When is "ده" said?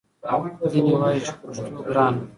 2.21-2.27